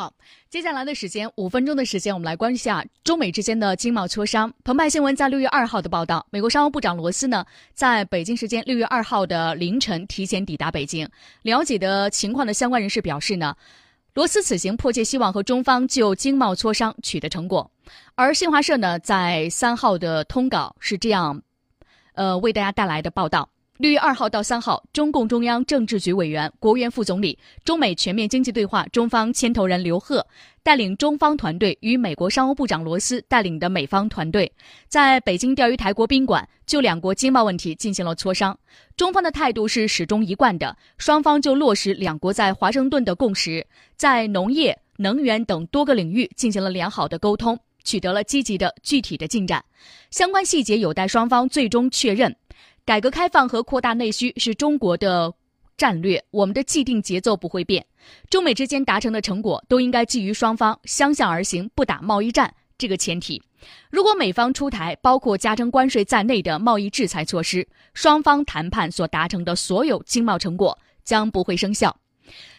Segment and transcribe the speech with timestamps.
[0.00, 0.14] 好，
[0.48, 4.50] 接下来的时间五分钟的时间，我们来关注一下中美之间的经贸磋商。
[4.64, 11.06] 澎湃新闻在六月二号的报道，美国商务部长罗斯呢，在北京时间六月二号的凌晨提前抵达北京。
[11.42, 13.54] 了解的情况的相关人士表示呢，
[14.14, 17.70] 罗斯此行迫切希望和中方就经贸磋商取得成果。
[18.14, 21.42] 而新华社呢，在三号的通稿是这样，
[22.14, 23.50] 呃，为大家带来的报道。
[23.80, 30.26] 六月二号到三号，中共中央政治局委员、国务院副总理、中美全面经济对话中方牵头人刘鹤
[30.62, 34.52] 带领中方团队与美国商务部长罗斯带领的美方团队，
[34.86, 38.54] 在北京钓鱼台国宾馆就两国经贸问题进行了磋商。
[38.98, 43.66] 中方的态度是始终一贯的，双方就落实两国在华盛顿的共识，
[43.96, 49.64] 在农业、能源等多个领域进行了良好的沟通，取得了积极的具体的进展。
[50.10, 52.36] 相关细节有待双方最终确认。
[52.84, 55.32] 改革开放和扩大内需是中国的
[55.76, 57.84] 战略，我们的既定节奏不会变。
[58.28, 63.42] 中美之间达成的成果都应该基于双方相向而行、不打贸易战这个前提。
[63.90, 71.94] 如果美方出台包括加征关税在内的贸易制裁措施，双方谈判所达成的所有经贸成果将不会生效。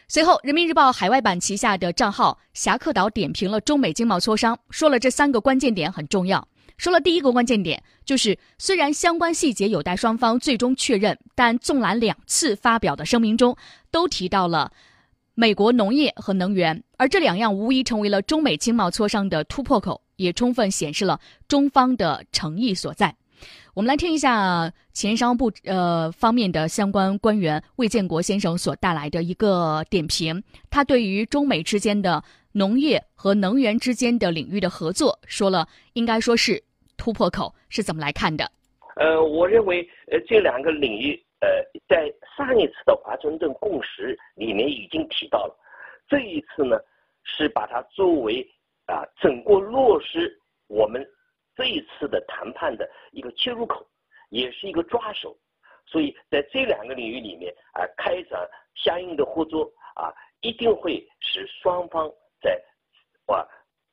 [0.07, 6.47] 随后，人民日报海外版旗下的账号侠客岛点评了中美经贸磋商，说了这三个关键点很重要。
[6.81, 13.55] 说了第一个关键点，就是虽然相关细节有待双方最终确认，但纵览两次发表的声明中，
[13.91, 14.71] 都提到了
[15.35, 23.15] 美国农业和能源，而这两样无疑成为了中美经贸磋商的突破口，也充分显示了中方的诚意所在。
[23.75, 32.23] 我们来听一下前商务部呃方面的相关官员魏建国先生所带来的一个点评，他对于中美之间的
[32.53, 36.63] 农业和能源之间的领域的合作说了，应该说是。
[37.01, 38.45] 突破口是怎么来看的？
[38.97, 41.47] 呃，我认为，呃，这两个领域，呃，
[41.89, 45.59] 在上一次的华盛顿共识里面已经提到了，
[46.07, 46.79] 这一次呢，
[47.23, 48.47] 是把它作为
[48.85, 51.03] 啊，整个落实我们
[51.55, 53.83] 这一次的谈判的一个切入口，
[54.29, 55.35] 也是一个抓手，
[55.87, 59.63] 所以在这两个领域里面啊，开展相应的合作
[59.95, 62.07] 啊，一定会使双方
[62.39, 62.61] 在
[63.25, 63.43] 哇。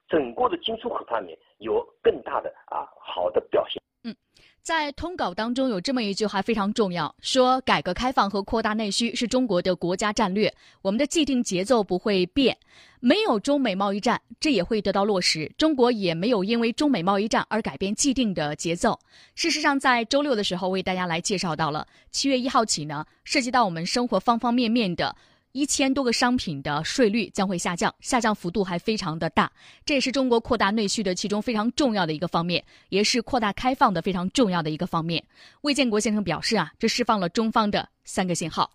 [0.09, 3.83] 整个的进出口方面有更大的啊好的表现。
[4.05, 4.15] 嗯，
[4.63, 12.57] 在通稿当中有这么一句话非常重要，说改革开放和扩大内需是中国的国家战略，我们的既定节奏不会变，
[13.01, 15.53] 没有中美贸易战，这也会得到落实。
[15.59, 18.99] 中国也没有因为中美贸易战而改变既定的节奏。
[19.35, 25.17] 事实上，在周六的时候为大家来介绍到了，七月一号起呢，涉及到我们生活方方面面的。
[25.53, 29.51] 一千多个商品的税率将会下降，下降幅度还非常的大，
[29.85, 35.25] 这也是中国扩大内需的其中非常重要的一个方面，也是扩大开放的非常重要的一个方面。
[35.63, 38.71] 魏建国先生表示啊，这释放了中方的三个信号。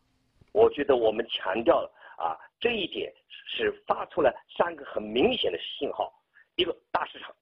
[0.51, 3.13] 我觉得我们强调了啊，这一点
[3.47, 6.11] 是发出了三个很明显的信号：
[6.55, 7.33] 一个大市场，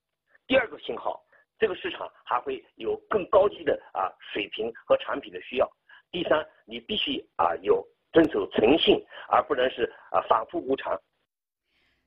[0.45, 1.21] 第二个信号，
[1.57, 5.65] 这个市场还会有更高级的啊水平和产品的需要；
[6.11, 7.81] 第三，你必须啊有。
[8.11, 8.95] 遵守诚信，
[9.29, 10.99] 而不能是啊反复无常。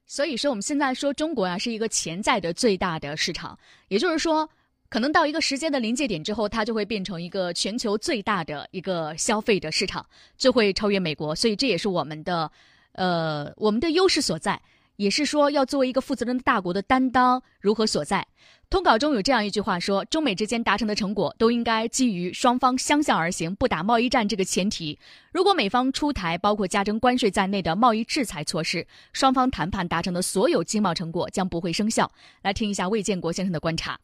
[0.06, 4.48] 所以说，我们现在说中国啊是一个潜在的最大的市场，也就是说，
[4.90, 10.04] 可能到一个时间的临界点之后，它就会变成一个全球最大的一个消费的市场，
[10.36, 11.34] 就会超越美国。
[11.34, 12.50] 所以这也是我们的，
[12.92, 14.60] 呃，我们的优势所在。
[14.96, 18.26] 也是说，要作为一个负责任的大国的担当如何所在？
[18.70, 24.98] 通稿中有这样一句话说：中美之间达成的成果都应该基于双方相向而行、不打贸易战这个前提。
[25.32, 32.10] 如果美方出台包括加征关税在内的贸易制裁措施，双方谈判达成的所有经贸成果将不会生效。
[32.42, 33.98] 来听一下魏建国先生的观察。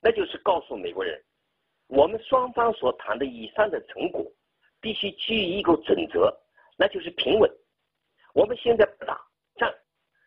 [0.00, 1.18] 那就是告诉美国人，
[1.88, 4.24] 我们双方所谈的以上的成果，
[4.80, 6.34] 必须基于一个准则，
[6.76, 7.50] 那就是平稳。
[8.34, 9.18] 我们现在不打。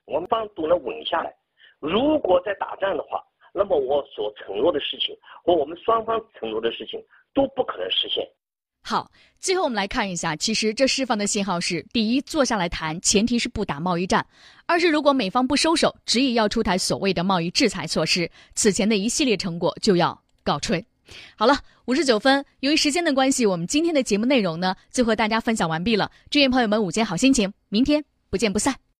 [0.07, 1.31] 我们帮赌能稳下来。
[1.79, 3.23] 如果在打仗的话，
[3.53, 7.00] 那么我所承诺的事情和我们双方承诺的事情
[7.34, 8.28] 都不可能实现。
[8.84, 14.22] 好，最后我们来看一下，其实这释放的信号是：第一，坐下来谈，前提是不打贸易战；
[14.66, 20.86] 二是如果美方不收手，执意要出台所谓的贸易制裁措施，此前的一系列成果就要告吹。
[21.36, 21.56] 好了，
[21.86, 26.09] 五十九分，由于时间的关系，我们今天的节目内容呢就和大家分享完毕了。
[26.30, 28.87] 祝愿朋友们午间好心情，明天不见不散。